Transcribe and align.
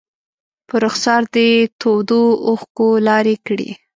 په 0.67 0.75
رخسار 0.83 1.21
دې 1.35 1.49
تودو 1.81 2.21
اوښکو 2.47 2.87
لارې 3.07 3.35
کړي 3.47 3.69